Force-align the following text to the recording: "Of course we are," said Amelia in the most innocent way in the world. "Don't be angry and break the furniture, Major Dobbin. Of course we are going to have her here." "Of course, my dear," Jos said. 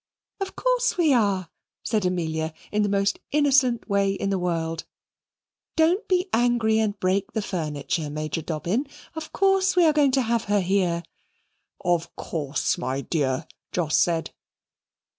"Of 0.39 0.55
course 0.55 0.97
we 0.97 1.13
are," 1.13 1.51
said 1.83 2.07
Amelia 2.07 2.55
in 2.71 2.81
the 2.81 2.89
most 2.89 3.19
innocent 3.31 3.87
way 3.87 4.11
in 4.13 4.31
the 4.31 4.39
world. 4.39 4.83
"Don't 5.75 6.07
be 6.07 6.27
angry 6.33 6.79
and 6.79 6.99
break 6.99 7.33
the 7.33 7.41
furniture, 7.43 8.09
Major 8.09 8.41
Dobbin. 8.41 8.87
Of 9.13 9.31
course 9.31 9.75
we 9.75 9.85
are 9.85 9.93
going 9.93 10.09
to 10.13 10.23
have 10.23 10.45
her 10.45 10.61
here." 10.61 11.03
"Of 11.85 12.15
course, 12.15 12.79
my 12.79 13.01
dear," 13.01 13.45
Jos 13.73 13.95
said. 13.95 14.31